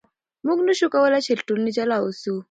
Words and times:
موږ 0.45 0.59
نشو 0.67 0.87
کولای 0.93 1.21
له 1.37 1.43
ټولنې 1.47 1.71
جلا 1.77 1.97
اوسو. 2.01 2.35